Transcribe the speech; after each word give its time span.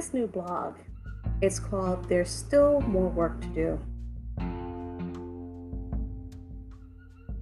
this 0.00 0.14
new 0.14 0.26
blog. 0.26 0.76
It's 1.42 1.60
called 1.60 2.08
There's 2.08 2.30
Still 2.30 2.80
More 2.80 3.10
Work 3.10 3.38
to 3.42 3.48
Do. 3.48 3.78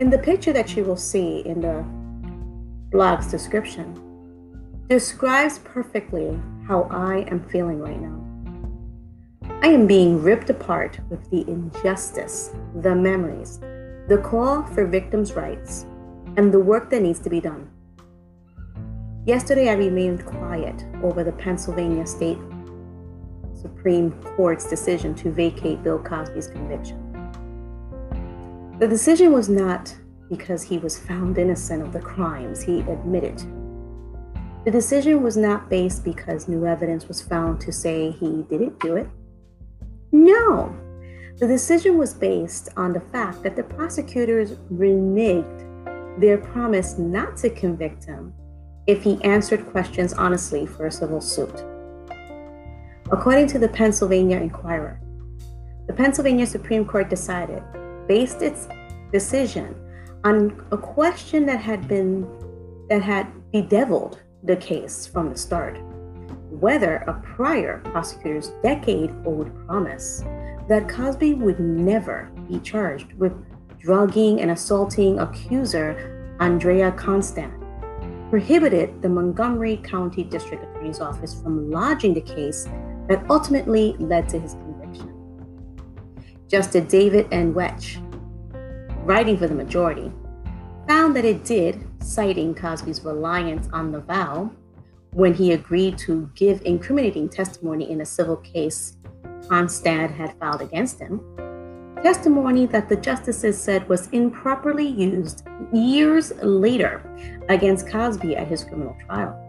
In 0.00 0.10
the 0.10 0.18
picture 0.18 0.52
that 0.52 0.76
you 0.76 0.82
will 0.82 0.96
see 0.96 1.38
in 1.46 1.60
the 1.60 1.84
blog's 2.90 3.30
description, 3.30 3.86
describes 4.88 5.60
perfectly 5.60 6.36
how 6.66 6.88
I 6.90 7.28
am 7.30 7.48
feeling 7.48 7.78
right 7.78 8.00
now. 8.00 8.18
I 9.62 9.68
am 9.68 9.86
being 9.86 10.20
ripped 10.20 10.50
apart 10.50 10.98
with 11.10 11.30
the 11.30 11.48
injustice, 11.48 12.50
the 12.82 12.92
memories, 12.92 13.60
the 14.08 14.20
call 14.20 14.64
for 14.64 14.84
victims' 14.84 15.34
rights, 15.34 15.86
and 16.36 16.52
the 16.52 16.58
work 16.58 16.90
that 16.90 17.02
needs 17.02 17.20
to 17.20 17.30
be 17.30 17.38
done. 17.40 17.70
Yesterday, 19.26 19.68
I 19.68 19.74
remained 19.74 20.24
quiet 20.24 20.86
over 21.02 21.22
the 21.22 21.32
Pennsylvania 21.32 22.06
State 22.06 22.38
Supreme 23.60 24.12
Court's 24.36 24.68
decision 24.68 25.14
to 25.16 25.30
vacate 25.30 25.82
Bill 25.82 25.98
Cosby's 25.98 26.48
conviction. 26.48 27.04
The 28.78 28.86
decision 28.86 29.32
was 29.32 29.48
not 29.48 29.94
because 30.28 30.62
he 30.62 30.78
was 30.78 30.98
found 30.98 31.38
innocent 31.38 31.82
of 31.82 31.92
the 31.92 32.00
crimes 32.00 32.62
he 32.62 32.80
admitted. 32.80 33.38
The 34.64 34.70
decision 34.70 35.22
was 35.22 35.36
not 35.36 35.68
based 35.68 36.04
because 36.04 36.48
new 36.48 36.66
evidence 36.66 37.08
was 37.08 37.22
found 37.22 37.60
to 37.62 37.72
say 37.72 38.10
he 38.10 38.42
didn't 38.50 38.78
do 38.80 38.96
it. 38.96 39.08
No, 40.12 40.76
the 41.38 41.46
decision 41.46 41.96
was 41.96 42.14
based 42.14 42.68
on 42.76 42.92
the 42.92 43.00
fact 43.00 43.42
that 43.42 43.56
the 43.56 43.62
prosecutors 43.62 44.52
reneged 44.72 46.20
their 46.20 46.38
promise 46.38 46.98
not 46.98 47.36
to 47.38 47.50
convict 47.50 48.04
him 48.04 48.34
if 48.86 49.02
he 49.02 49.22
answered 49.22 49.66
questions 49.66 50.12
honestly 50.12 50.66
for 50.66 50.86
a 50.86 50.92
civil 50.92 51.20
suit. 51.20 51.64
According 53.10 53.46
to 53.48 53.58
the 53.58 53.68
Pennsylvania 53.68 54.36
Inquirer, 54.36 55.00
the 55.86 55.94
Pennsylvania 55.94 56.46
Supreme 56.46 56.84
Court 56.84 57.08
decided, 57.08 57.62
based 58.06 58.42
its 58.42 58.68
decision 59.12 59.74
on 60.24 60.62
a 60.72 60.76
question 60.76 61.46
that 61.46 61.58
had 61.58 61.88
been 61.88 62.28
that 62.90 63.00
had 63.00 63.26
bedeviled 63.50 64.20
the 64.42 64.56
case 64.56 65.06
from 65.06 65.30
the 65.30 65.36
start 65.36 65.78
whether 66.50 66.96
a 66.96 67.14
prior 67.36 67.78
prosecutor's 67.84 68.48
decade 68.62 69.14
old 69.24 69.50
promise 69.66 70.22
that 70.68 70.88
Cosby 70.88 71.34
would 71.34 71.60
never 71.60 72.30
be 72.48 72.58
charged 72.60 73.12
with 73.14 73.32
drugging 73.78 74.40
and 74.40 74.50
assaulting 74.50 75.18
accuser 75.18 76.36
Andrea 76.40 76.92
Constand 76.92 77.52
prohibited 78.30 79.00
the 79.00 79.08
Montgomery 79.08 79.78
County 79.78 80.24
District 80.24 80.62
Attorney's 80.62 81.00
Office 81.00 81.40
from 81.40 81.70
lodging 81.70 82.12
the 82.12 82.20
case 82.20 82.66
that 83.08 83.24
ultimately 83.30 83.96
led 83.98 84.28
to 84.28 84.38
his 84.38 84.52
conviction. 84.54 85.12
Justice 86.48 86.90
David 86.90 87.26
N. 87.30 87.54
Wecht, 87.54 87.98
writing 89.04 89.36
for 89.36 89.46
the 89.46 89.54
majority, 89.54 90.12
found 90.86 91.14
that 91.16 91.24
it 91.24 91.44
did, 91.44 91.86
citing 92.02 92.54
Cosby's 92.54 93.04
reliance 93.04 93.68
on 93.72 93.92
the 93.92 94.00
vow 94.00 94.50
when 95.12 95.34
he 95.34 95.52
agreed 95.52 95.98
to 95.98 96.30
give 96.34 96.62
incriminating 96.64 97.28
testimony 97.28 97.90
in 97.90 98.00
a 98.00 98.06
civil 98.06 98.36
case 98.36 98.96
Constand 99.48 100.12
had 100.12 100.38
filed 100.38 100.60
against 100.60 100.98
him, 101.00 101.20
testimony 102.02 102.66
that 102.66 102.88
the 102.88 102.96
justices 102.96 103.60
said 103.60 103.88
was 103.88 104.08
improperly 104.08 104.86
used 104.86 105.46
years 105.72 106.32
later 106.42 107.02
against 107.48 107.88
Cosby 107.88 108.36
at 108.36 108.46
his 108.46 108.64
criminal 108.64 108.96
trial. 109.06 109.47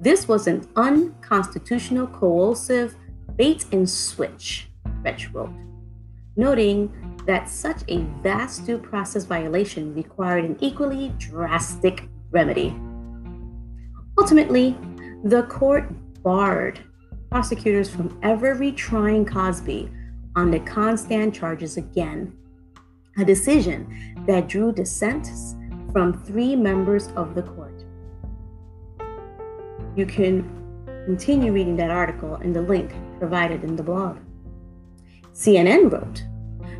This 0.00 0.28
was 0.28 0.46
an 0.46 0.68
unconstitutional, 0.76 2.08
coercive 2.08 2.96
bait 3.36 3.66
and 3.72 3.88
switch, 3.88 4.68
Wecht 5.02 5.32
wrote, 5.32 5.50
noting 6.36 6.92
that 7.26 7.48
such 7.48 7.82
a 7.88 7.98
vast 8.22 8.66
due 8.66 8.78
process 8.78 9.24
violation 9.24 9.94
required 9.94 10.44
an 10.44 10.56
equally 10.60 11.14
drastic 11.18 12.08
remedy. 12.30 12.76
Ultimately, 14.18 14.76
the 15.24 15.44
court 15.44 15.88
barred 16.22 16.80
prosecutors 17.30 17.88
from 17.88 18.18
ever 18.22 18.54
retrying 18.54 19.26
Cosby 19.26 19.90
on 20.36 20.50
the 20.50 20.60
Constand 20.60 21.34
charges 21.34 21.76
again, 21.76 22.36
a 23.18 23.24
decision 23.24 24.24
that 24.26 24.48
drew 24.48 24.72
dissents 24.72 25.54
from 25.92 26.24
three 26.24 26.54
members 26.56 27.08
of 27.16 27.34
the 27.34 27.42
court. 27.42 27.63
You 29.96 30.06
can 30.06 30.50
continue 31.04 31.52
reading 31.52 31.76
that 31.76 31.90
article 31.90 32.36
in 32.36 32.52
the 32.52 32.62
link 32.62 32.92
provided 33.18 33.62
in 33.62 33.76
the 33.76 33.82
blog. 33.82 34.18
CNN 35.32 35.90
wrote, 35.90 36.24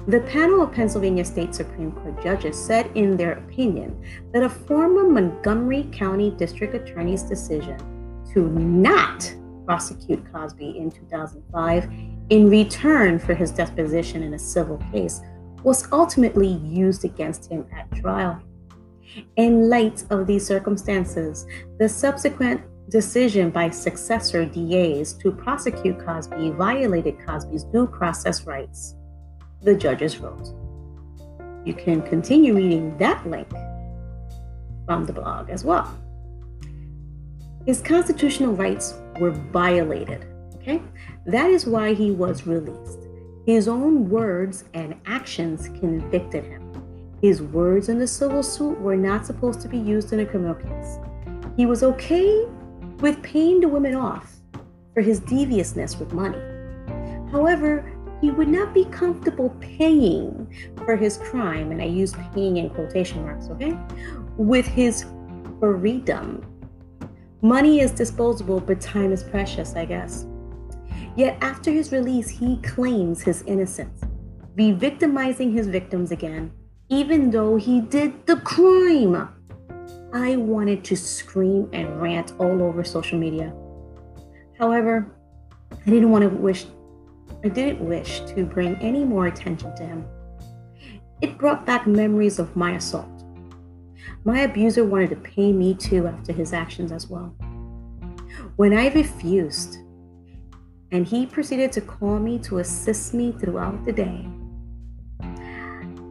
the 0.07 0.21
panel 0.21 0.63
of 0.63 0.73
Pennsylvania 0.73 1.25
State 1.25 1.55
Supreme 1.55 1.93
Court 1.93 2.23
judges 2.23 2.63
said 2.63 2.91
in 2.95 3.17
their 3.17 3.33
opinion 3.33 4.05
that 4.33 4.43
a 4.43 4.51
former 4.51 5.09
Montgomery 5.09 5.89
County 5.93 6.31
District 6.33 6.75
Attorney's 6.75 7.23
decision 7.23 7.79
to 8.35 8.49
not 8.51 9.35
prosecute 9.65 10.31
Cosby 10.31 10.77
in 10.77 10.91
2005 10.91 11.91
in 12.31 12.51
return 12.51 13.19
for 13.19 13.33
his 13.35 13.51
deposition 13.51 14.23
in 14.23 14.35
a 14.35 14.39
civil 14.39 14.77
case 14.93 15.23
was 15.63 15.91
ultimately 15.91 16.49
used 16.49 17.05
against 17.05 17.51
him 17.51 17.67
at 17.75 17.91
trial. 17.93 18.39
In 19.37 19.71
light 19.71 20.05
of 20.11 20.27
these 20.27 20.47
circumstances, 20.47 21.47
the 21.79 21.89
subsequent 21.89 22.61
decision 22.89 23.51
by 23.51 23.71
successor 23.71 24.45
DAs 24.45 25.15
to 25.15 25.33
prosecute 25.33 25.99
Cosby 25.99 26.51
violated 26.51 27.17
Cosby's 27.27 27.65
due 27.65 27.87
process 27.87 28.47
rights 28.47 28.95
the 29.65 29.75
judges 29.75 30.19
wrote. 30.19 30.53
You 31.65 31.73
can 31.73 32.03
continue 32.03 32.55
reading 32.55 32.97
that 32.99 33.27
link 33.27 33.49
from 34.85 35.07
the 35.07 35.13
blog 35.13 35.49
as 35.49 35.65
well. 35.65 35.99
His 37.65 37.81
constitutional 37.81 38.53
rights 38.53 38.95
were 39.19 39.31
violated. 39.31 40.27
Okay? 40.57 40.83
That 41.25 41.51
is 41.51 41.67
why 41.67 41.95
he 41.95 42.11
was 42.11 42.47
released. 42.47 42.99
His 43.47 43.69
own 43.69 44.11
words 44.11 44.65
and 44.75 44.95
actions 45.07 45.69
convicted 45.81 46.45
him. 46.45 46.73
His 47.23 47.41
words 47.41 47.89
in 47.89 47.99
the 47.99 48.07
civil 48.07 48.43
suit 48.43 48.79
were 48.81 48.97
not 48.97 49.25
supposed 49.25 49.63
to 49.63 49.69
be 49.69 49.79
used 49.79 50.13
in 50.13 50.21
a 50.21 50.27
criminal 50.27 50.55
case. 50.55 50.99
He 51.57 51.65
was 51.65 51.83
okay 51.83 52.47
with 53.05 53.23
paying 53.23 53.61
the 53.61 53.69
women 53.69 53.95
off 53.95 54.35
for 54.95 55.03
his 55.03 55.21
deviousness 55.21 55.99
with 55.99 56.15
money. 56.15 56.39
However, 57.31 57.93
he 58.23 58.31
would 58.31 58.49
not 58.49 58.73
be 58.73 58.87
comfortable 58.87 59.51
paying 59.61 60.51
for 60.87 60.97
his 60.97 61.19
crime, 61.19 61.71
and 61.71 61.83
I 61.83 61.85
use 61.85 62.15
paying 62.33 62.57
in 62.57 62.71
quotation 62.71 63.21
marks, 63.21 63.49
okay, 63.51 63.77
with 64.39 64.65
his 64.65 65.05
freedom. 65.61 66.47
Money 67.43 67.81
is 67.81 67.91
disposable, 67.91 68.59
but 68.59 68.81
time 68.81 69.13
is 69.13 69.23
precious, 69.23 69.75
I 69.75 69.85
guess. 69.85 70.25
Yet 71.15 71.37
after 71.43 71.71
his 71.71 71.93
release, 71.93 72.31
he 72.31 72.57
claims 72.63 73.21
his 73.21 73.43
innocence, 73.43 74.01
re 74.57 74.73
victimizing 74.73 75.53
his 75.53 75.67
victims 75.67 76.11
again, 76.11 76.51
even 76.89 77.31
though 77.31 77.57
he 77.57 77.83
did 77.83 78.25
the 78.25 78.37
crime. 78.37 79.29
I 80.15 80.37
wanted 80.37 80.85
to 80.85 80.97
scream 80.97 81.69
and 81.73 82.01
rant 82.01 82.35
all 82.39 82.63
over 82.63 82.85
social 82.85 83.19
media. 83.19 83.53
However, 84.57 85.11
I 85.73 85.91
didn't 85.91 86.13
want 86.13 86.23
to 86.23 86.29
wish 86.29 86.67
I 87.45 87.49
didn't 87.49 87.85
wish 87.85 88.21
to 88.21 88.45
bring 88.45 88.77
any 88.77 89.05
more 89.05 89.27
attention 89.27 89.75
to 89.75 89.83
him. 89.85 90.07
It 91.21 91.37
brought 91.37 91.67
back 91.67 91.89
memories 91.89 92.39
of 92.39 92.55
my 92.55 92.77
assault. 92.77 93.11
My 94.25 94.43
abuser 94.43 94.85
wanted 94.85 95.11
to 95.11 95.17
pay 95.17 95.53
me 95.53 95.75
too 95.75 96.07
after 96.07 96.33
his 96.33 96.53
actions 96.53 96.93
as 96.93 97.11
well. 97.11 97.35
When 98.55 98.73
I 98.73 98.95
refused, 98.95 99.79
and 100.93 101.05
he 101.05 101.27
proceeded 101.27 101.73
to 101.73 101.81
call 101.81 102.21
me 102.21 102.39
to 102.39 102.61
assist 102.61 103.15
me 103.15 103.33
throughout 103.33 103.85
the 103.85 103.93
day, 103.93 104.29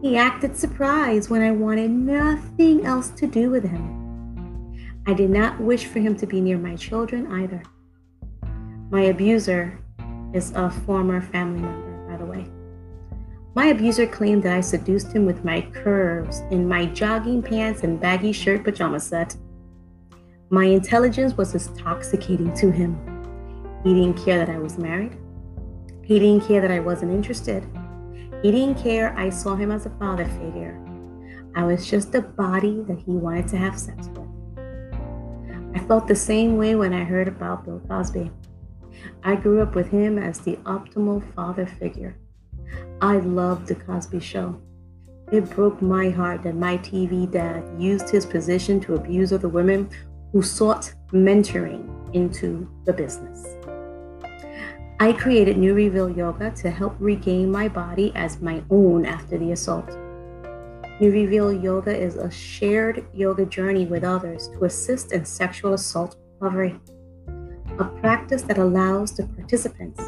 he 0.03 0.17
acted 0.17 0.53
surprised 0.57 1.29
when 1.29 1.41
I 1.41 1.51
wanted 1.51 1.89
nothing 1.89 2.85
else 2.85 3.09
to 3.11 3.25
do 3.25 3.49
with 3.49 3.63
him. 3.63 4.99
I 5.07 5.13
did 5.13 5.29
not 5.29 5.61
wish 5.61 5.85
for 5.85 5.99
him 5.99 6.17
to 6.17 6.27
be 6.27 6.41
near 6.41 6.57
my 6.57 6.75
children 6.75 7.25
either. 7.31 7.63
My 8.91 9.03
abuser 9.03 9.79
is 10.33 10.51
a 10.55 10.69
former 10.69 11.21
family 11.21 11.61
member, 11.61 12.11
by 12.11 12.17
the 12.17 12.25
way. 12.25 12.45
My 13.55 13.67
abuser 13.67 14.05
claimed 14.05 14.43
that 14.43 14.57
I 14.57 14.59
seduced 14.59 15.13
him 15.13 15.25
with 15.25 15.45
my 15.45 15.61
curves 15.71 16.41
in 16.51 16.67
my 16.67 16.87
jogging 16.87 17.41
pants 17.41 17.83
and 17.83 17.97
baggy 17.97 18.33
shirt 18.33 18.65
pajama 18.65 18.99
set. 18.99 19.37
My 20.49 20.65
intelligence 20.65 21.37
was 21.37 21.55
intoxicating 21.55 22.53
to 22.55 22.71
him. 22.71 22.99
He 23.85 23.93
didn't 23.93 24.21
care 24.25 24.37
that 24.37 24.53
I 24.53 24.59
was 24.59 24.77
married. 24.77 25.15
He 26.03 26.19
didn't 26.19 26.45
care 26.45 26.59
that 26.59 26.71
I 26.71 26.81
wasn't 26.81 27.13
interested. 27.13 27.65
He 28.43 28.51
didn't 28.51 28.83
care 28.83 29.17
I 29.17 29.29
saw 29.29 29.55
him 29.55 29.71
as 29.71 29.85
a 29.85 29.89
father 29.91 30.25
figure. 30.25 30.77
I 31.55 31.63
was 31.63 31.89
just 31.89 32.13
a 32.13 32.21
body 32.21 32.83
that 32.89 32.99
he 32.99 33.13
wanted 33.13 33.47
to 33.47 33.57
have 33.57 33.79
sex 33.79 34.09
with. 34.09 34.27
I 35.73 35.79
felt 35.87 36.09
the 36.09 36.15
same 36.15 36.57
way 36.57 36.75
when 36.75 36.91
I 36.93 37.05
heard 37.05 37.29
about 37.29 37.63
Bill 37.63 37.81
Cosby. 37.87 38.29
I 39.23 39.35
grew 39.37 39.61
up 39.61 39.75
with 39.75 39.89
him 39.89 40.19
as 40.19 40.39
the 40.39 40.57
optimal 40.65 41.23
father 41.33 41.65
figure. 41.65 42.17
I 43.01 43.17
loved 43.19 43.67
The 43.67 43.75
Cosby 43.75 44.19
Show. 44.19 44.61
It 45.31 45.49
broke 45.51 45.81
my 45.81 46.09
heart 46.09 46.43
that 46.43 46.55
my 46.55 46.77
TV 46.79 47.31
dad 47.31 47.63
used 47.79 48.09
his 48.09 48.25
position 48.25 48.81
to 48.81 48.95
abuse 48.95 49.31
other 49.31 49.47
women 49.47 49.89
who 50.33 50.41
sought 50.41 50.93
mentoring 51.13 51.87
into 52.13 52.69
the 52.83 52.91
business. 52.91 53.55
I 55.03 55.11
created 55.11 55.57
NuReveal 55.57 56.15
Yoga 56.15 56.51
to 56.51 56.69
help 56.71 56.95
regain 56.97 57.51
my 57.51 57.67
body 57.67 58.13
as 58.15 58.41
my 58.41 58.63
own 58.69 59.05
after 59.05 59.37
the 59.37 59.51
assault. 59.51 59.89
NuReveal 61.01 61.61
Yoga 61.61 61.93
is 61.93 62.15
a 62.15 62.31
shared 62.31 63.05
yoga 63.13 63.45
journey 63.45 63.85
with 63.85 64.05
others 64.05 64.47
to 64.53 64.63
assist 64.63 65.11
in 65.11 65.25
sexual 65.25 65.73
assault 65.73 66.15
recovery, 66.39 66.79
a 67.79 67.83
practice 67.99 68.43
that 68.43 68.57
allows 68.57 69.11
the 69.11 69.27
participants 69.27 69.99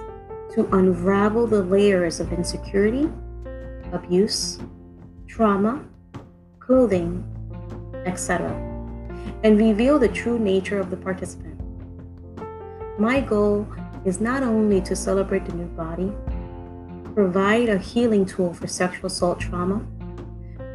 to 0.54 0.66
unravel 0.72 1.46
the 1.46 1.62
layers 1.62 2.22
of 2.22 2.32
insecurity, 2.32 3.12
abuse, 3.92 4.60
trauma, 5.28 5.84
clothing, 6.62 7.22
etc., 8.06 8.48
and 9.44 9.58
reveal 9.58 10.00
the 10.00 10.08
true 10.08 10.40
nature 10.40 10.80
of 10.80 10.90
the 10.90 10.96
participant. 10.96 11.60
My 12.98 13.20
goal 13.20 13.68
is 14.06 14.22
not 14.22 14.44
only 14.44 14.80
to 14.81 14.96
celebrate 14.96 15.46
the 15.46 15.54
new 15.54 15.66
body, 15.66 16.13
provide 17.13 17.69
a 17.69 17.78
healing 17.78 18.25
tool 18.25 18.54
for 18.54 18.68
sexual 18.68 19.07
assault 19.07 19.40
trauma, 19.40 19.81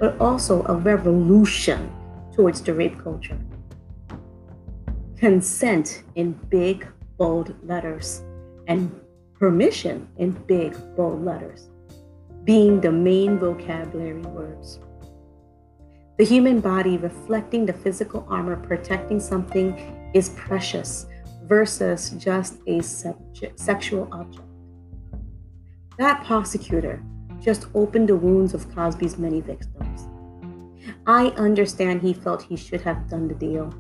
but 0.01 0.21
also 0.21 0.65
a 0.65 0.75
revolution 0.75 1.91
towards 2.35 2.61
the 2.61 2.75
rape 2.75 2.99
culture. 2.99 3.39
Consent 5.17 6.03
in 6.17 6.33
big, 6.49 6.87
bold 7.19 7.55
letters, 7.67 8.23
and 8.67 8.91
permission 9.39 10.09
in 10.17 10.31
big, 10.47 10.75
bold 10.97 11.25
letters, 11.25 11.69
being 12.45 12.81
the 12.81 12.91
main 12.91 13.39
vocabulary 13.39 14.23
words. 14.23 14.81
The 16.19 16.25
human 16.25 16.61
body 16.61 16.97
reflecting 16.97 17.65
the 17.65 17.73
physical 17.73 18.27
armor 18.29 18.57
protecting 18.57 19.21
something 19.21 20.11
is 20.15 20.31
precious 20.31 21.07
versus 21.51 22.11
just 22.11 22.59
a 22.69 22.81
sexual 22.81 24.09
object. 24.13 24.47
That 25.99 26.25
prosecutor 26.25 27.03
just 27.43 27.67
opened 27.75 28.09
the 28.09 28.17
wounds 28.17 28.55
of 28.55 28.73
Cosby's 28.73 29.19
many 29.19 29.41
victims. 29.41 30.09
I 31.09 31.27
understand 31.31 32.03
he 32.03 32.13
felt 32.13 32.41
he 32.43 32.57
should 32.57 32.83
have 32.83 33.11
done 33.11 33.27
the 33.27 33.35
deal. 33.35 33.75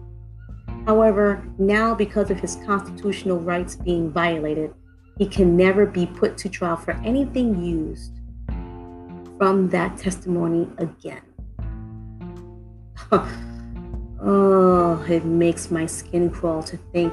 However, 0.84 1.44
now 1.58 1.94
because 1.94 2.28
of 2.32 2.40
his 2.40 2.56
constitutional 2.67 3.38
rights 3.38 3.76
being 3.76 4.11
violated, 4.11 4.75
he 5.17 5.26
can 5.26 5.56
never 5.56 5.87
be 5.87 6.06
put 6.06 6.37
to 6.38 6.49
trial 6.49 6.76
for 6.76 6.93
anything 7.05 7.62
used 7.62 8.14
from 9.38 9.69
that 9.69 9.96
testimony 9.96 10.69
again. 10.78 11.22
oh, 13.12 15.06
it 15.08 15.25
makes 15.25 15.70
my 15.70 15.87
skin 15.87 16.31
crawl 16.31 16.64
to 16.64 16.76
think 16.93 17.12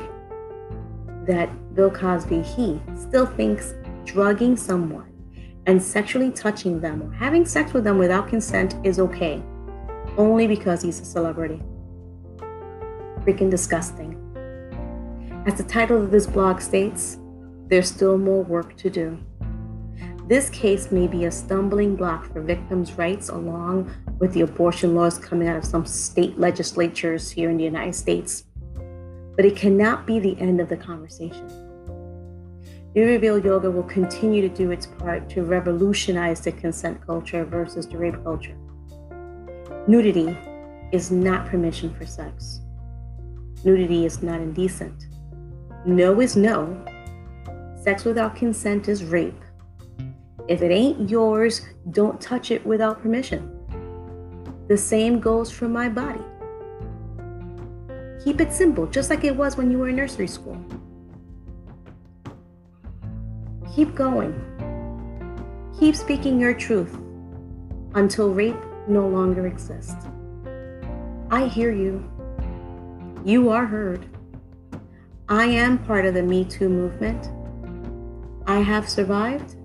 that 1.28 1.76
Bill 1.76 1.92
Cosby, 1.92 2.42
he 2.42 2.82
still 2.96 3.26
thinks 3.26 3.76
drugging 4.06 4.58
someone 4.58 5.12
and 5.68 5.82
sexually 5.82 6.32
touching 6.32 6.80
them 6.80 7.04
or 7.04 7.12
having 7.12 7.46
sex 7.46 7.74
with 7.74 7.84
them 7.84 7.98
without 7.98 8.28
consent 8.28 8.76
is 8.84 9.00
okay, 9.00 9.44
only 10.18 10.48
because 10.48 10.82
he's 10.82 11.00
a 11.00 11.06
celebrity. 11.06 11.62
Freaking 13.20 13.52
disgusting. 13.52 14.16
As 15.46 15.56
the 15.56 15.64
title 15.64 16.02
of 16.02 16.10
this 16.10 16.26
blog 16.26 16.62
states, 16.62 17.20
there's 17.68 17.90
still 17.90 18.18
more 18.18 18.44
work 18.44 18.78
to 18.78 18.90
do. 18.90 19.20
This 20.28 20.50
case 20.50 20.92
may 20.92 21.08
be 21.08 21.26
a 21.26 21.32
stumbling 21.32 21.96
block 21.96 22.32
for 22.32 22.42
victims' 22.42 22.94
rights, 22.94 23.30
along 23.30 23.94
with 24.20 24.34
the 24.34 24.42
abortion 24.42 24.96
laws 24.96 25.18
coming 25.18 25.48
out 25.48 25.58
of 25.58 25.64
some 25.64 25.86
state 25.86 26.38
legislatures 26.38 27.32
here 27.32 27.50
in 27.50 27.58
the 27.58 27.64
United 27.64 27.96
States 27.96 28.44
but 29.38 29.46
it 29.46 29.56
cannot 29.56 30.06
be 30.06 30.20
the 30.20 30.38
end 30.42 30.60
of 30.60 30.68
the 30.68 30.76
conversation. 30.76 31.48
NuReveal 32.96 33.46
Yoga 33.46 33.70
will 33.70 33.84
continue 33.84 34.42
to 34.42 34.50
do 34.50 34.72
its 34.72 34.88
part 34.88 35.30
to 35.30 35.44
revolutionize 35.44 36.42
the 36.42 36.52
consent 36.52 37.00
culture 37.06 37.46
versus 37.46 37.88
the 37.88 37.96
rape 37.96 38.22
culture. 38.24 38.58
Nudity 39.88 40.36
is 40.92 41.12
not 41.12 41.46
permission 41.48 41.94
for 41.94 42.08
sex. 42.08 42.62
Nudity 43.64 44.06
is 44.06 44.24
not 44.24 44.42
indecent. 44.42 45.06
No 45.86 46.20
is 46.20 46.36
no. 46.36 46.84
Sex 47.80 48.04
without 48.04 48.36
consent 48.36 48.88
is 48.88 49.04
rape. 49.04 49.44
If 50.48 50.64
it 50.64 50.72
ain't 50.72 51.10
yours, 51.10 51.62
don't 51.92 52.20
touch 52.20 52.50
it 52.50 52.66
without 52.66 53.02
permission. 53.02 53.54
The 54.68 54.78
same 54.78 55.20
goes 55.20 55.52
for 55.52 55.70
my 55.70 55.88
body. 55.90 56.24
Keep 58.28 58.42
it 58.42 58.52
simple, 58.52 58.86
just 58.88 59.10
like 59.10 59.24
it 59.24 59.34
was 59.34 59.56
when 59.56 59.72
you 59.72 59.78
were 59.78 59.88
in 59.88 59.96
nursery 59.96 60.28
school. 60.28 60.62
Keep 63.74 63.96
going. 63.96 64.36
Keep 65.80 65.96
speaking 65.96 66.38
your 66.38 66.54
truth 66.54 66.94
until 67.96 68.34
rape 68.34 68.62
no 68.86 69.08
longer 69.08 69.48
exists. 69.48 70.08
I 71.32 71.48
hear 71.48 71.72
you. 71.72 72.04
You 73.24 73.50
are 73.50 73.66
heard. 73.66 74.06
I 75.30 75.46
am 75.46 75.78
part 75.86 76.06
of 76.06 76.14
the 76.14 76.22
Me 76.22 76.44
Too 76.44 76.68
movement. 76.68 77.30
I 78.46 78.60
have 78.60 78.90
survived, 78.90 79.56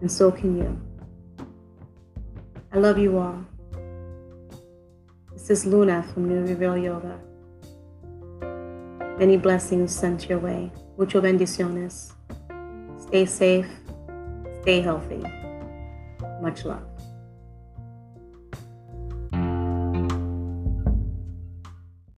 and 0.00 0.10
so 0.10 0.32
can 0.32 0.58
you. 0.58 1.46
I 2.72 2.78
love 2.78 2.98
you 2.98 3.18
all. 3.18 3.46
This 5.46 5.58
is 5.58 5.66
Luna 5.66 6.02
from 6.14 6.26
NuReveal 6.26 6.82
Yoga. 6.82 7.20
Many 9.18 9.36
blessings 9.36 9.94
sent 9.94 10.26
your 10.26 10.38
way. 10.38 10.72
Mucho 10.96 11.20
bendiciones. 11.20 12.12
Stay 12.98 13.26
safe. 13.26 13.68
Stay 14.62 14.80
healthy. 14.80 15.22
Much 16.40 16.64
love. 16.64 16.93